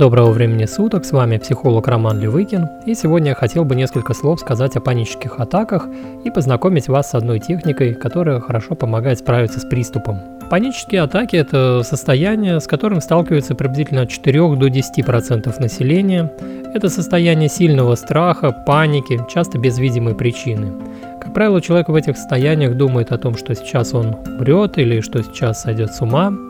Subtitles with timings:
[0.00, 4.40] Доброго времени суток, с вами психолог Роман Левыкин, и сегодня я хотел бы несколько слов
[4.40, 5.88] сказать о панических атаках
[6.24, 10.22] и познакомить вас с одной техникой, которая хорошо помогает справиться с приступом.
[10.48, 16.32] Панические атаки– это состояние, с которым сталкиваются приблизительно от 4 до 10% населения.
[16.72, 20.72] Это состояние сильного страха, паники, часто без видимой причины.
[21.20, 25.22] Как правило, человек в этих состояниях думает о том, что сейчас он умрет или что
[25.22, 26.32] сейчас сойдет с ума–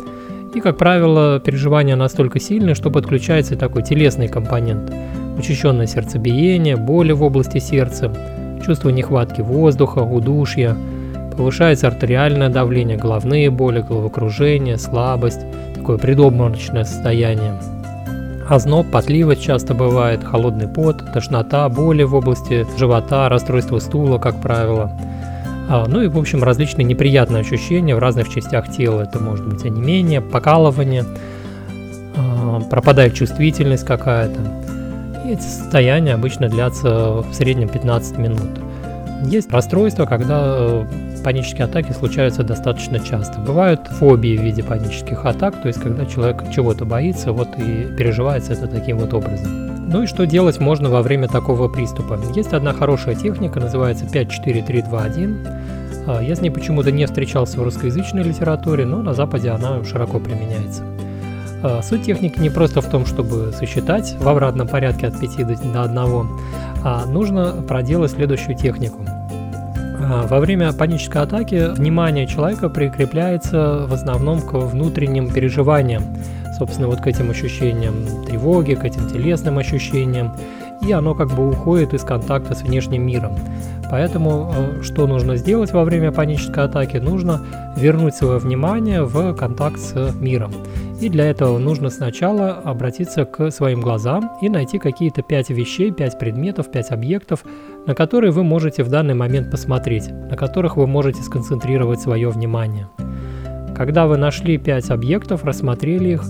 [0.54, 4.92] и, как правило, переживания настолько сильны, что подключается такой телесный компонент.
[5.38, 8.12] Учащенное сердцебиение, боли в области сердца,
[8.64, 10.76] чувство нехватки воздуха, удушья,
[11.36, 15.40] повышается артериальное давление, головные боли, головокружение, слабость,
[15.74, 17.54] такое предобморочное состояние.
[18.48, 24.90] Озноб, потливость часто бывает, холодный пот, тошнота, боли в области живота, расстройство стула, как правило–
[25.86, 29.02] ну и, в общем, различные неприятные ощущения в разных частях тела.
[29.02, 31.04] Это может быть онемение, покалывание,
[32.16, 34.40] а, пропадает чувствительность какая-то.
[35.24, 38.48] И эти состояния обычно длятся в среднем 15 минут.
[39.22, 40.86] Есть расстройства, когда э,
[41.22, 43.38] панические атаки случаются достаточно часто.
[43.38, 48.54] Бывают фобии в виде панических атак, то есть когда человек чего-то боится, вот и переживается
[48.54, 49.69] это таким вот образом.
[49.92, 52.16] Ну и что делать можно во время такого приступа?
[52.32, 56.04] Есть одна хорошая техника, называется 5-4-3-2-1.
[56.06, 60.20] А, я с ней почему-то не встречался в русскоязычной литературе, но на Западе она широко
[60.20, 60.84] применяется.
[61.64, 65.82] А, суть техники не просто в том, чтобы сосчитать в обратном порядке от 5 до
[65.82, 66.28] 1,
[66.84, 69.04] а нужно проделать следующую технику.
[69.08, 76.04] А, во время панической атаки внимание человека прикрепляется в основном к внутренним переживаниям,
[76.60, 77.94] собственно, вот к этим ощущениям
[78.26, 80.32] тревоги, к этим телесным ощущениям,
[80.86, 83.32] и оно как бы уходит из контакта с внешним миром.
[83.90, 86.98] Поэтому э, что нужно сделать во время панической атаки?
[86.98, 87.40] Нужно
[87.76, 90.52] вернуть свое внимание в контакт с миром.
[91.00, 96.18] И для этого нужно сначала обратиться к своим глазам и найти какие-то пять вещей, пять
[96.18, 97.42] предметов, пять объектов,
[97.86, 102.86] на которые вы можете в данный момент посмотреть, на которых вы можете сконцентрировать свое внимание.
[103.80, 106.22] Когда вы нашли 5 объектов, рассмотрели их,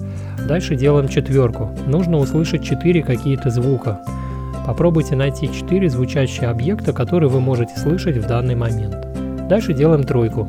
[0.47, 1.71] дальше делаем четверку.
[1.87, 4.01] Нужно услышать 4 какие-то звука.
[4.67, 8.97] Попробуйте найти 4 звучащие объекта, которые вы можете слышать в данный момент.
[9.49, 10.49] Дальше делаем тройку.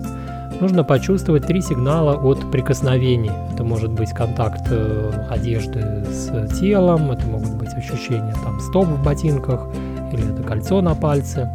[0.59, 3.31] Нужно почувствовать три сигнала от прикосновений.
[3.53, 9.03] Это может быть контакт э, одежды с телом, это могут быть ощущения там стоп в
[9.03, 9.67] ботинках
[10.11, 11.49] или это кольцо на пальце.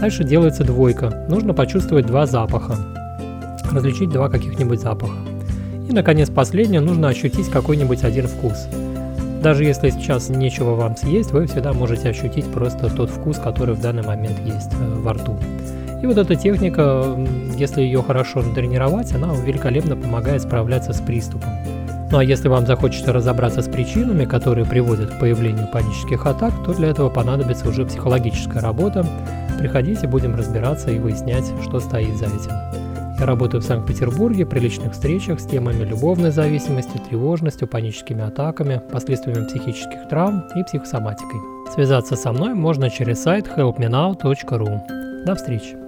[0.00, 1.24] Дальше делается двойка.
[1.28, 2.76] Нужно почувствовать два запаха
[3.72, 5.16] различить два каких-нибудь запаха.
[5.88, 8.66] И, наконец, последнее, нужно ощутить какой-нибудь один вкус.
[9.42, 13.80] Даже если сейчас нечего вам съесть, вы всегда можете ощутить просто тот вкус, который в
[13.80, 15.36] данный момент есть э, во рту.
[16.00, 17.16] И вот эта техника,
[17.56, 21.50] если ее хорошо натренировать, она великолепно помогает справляться с приступом.
[22.12, 26.74] Ну а если вам захочется разобраться с причинами, которые приводят к появлению панических атак, то
[26.74, 29.06] для этого понадобится уже психологическая работа.
[29.58, 32.91] Приходите, будем разбираться и выяснять, что стоит за этим.
[33.22, 39.46] Я работаю в Санкт-Петербурге при личных встречах с темами любовной зависимости, тревожностью, паническими атаками, последствиями
[39.46, 41.38] психических травм и психосоматикой.
[41.72, 45.24] Связаться со мной можно через сайт helpmenow.ru.
[45.24, 45.81] До встречи!